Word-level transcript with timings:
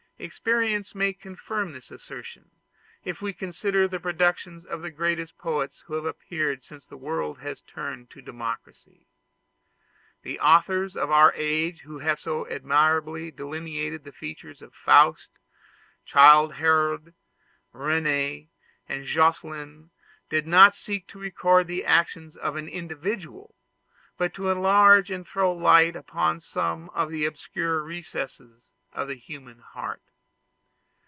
Experience 0.21 0.93
may 0.93 1.13
confirm 1.13 1.71
this 1.73 1.89
assertion, 1.89 2.51
if 3.03 3.23
we 3.23 3.33
consider 3.33 3.87
the 3.87 3.99
productions 3.99 4.67
of 4.67 4.83
the 4.83 4.91
greatest 4.91 5.35
poets 5.39 5.81
who 5.87 5.95
have 5.95 6.05
appeared 6.05 6.63
since 6.63 6.85
the 6.85 6.95
world 6.95 7.39
has 7.39 7.61
been 7.61 7.73
turned 7.73 8.09
to 8.11 8.21
democracy. 8.21 9.07
The 10.21 10.39
authors 10.39 10.95
of 10.95 11.09
our 11.09 11.33
age 11.33 11.79
who 11.81 11.97
have 11.97 12.19
so 12.19 12.47
admirably 12.47 13.31
delineated 13.31 14.03
the 14.03 14.11
features 14.11 14.61
of 14.61 14.75
Faust, 14.75 15.39
Childe 16.05 16.53
Harold, 16.53 17.13
Rene, 17.73 18.47
and 18.87 19.05
Jocelyn, 19.07 19.89
did 20.29 20.45
not 20.45 20.75
seek 20.75 21.07
to 21.07 21.19
record 21.19 21.65
the 21.65 21.83
actions 21.83 22.37
of 22.37 22.55
an 22.57 22.67
individual, 22.67 23.55
but 24.19 24.35
to 24.35 24.51
enlarge 24.51 25.09
and 25.09 25.25
to 25.25 25.31
throw 25.31 25.51
light 25.51 25.95
on 26.11 26.39
some 26.39 26.91
of 26.91 27.09
the 27.09 27.25
obscurer 27.25 27.81
recesses 27.81 28.69
of 28.93 29.07
the 29.07 29.15
human 29.15 29.57
heart. 29.57 30.03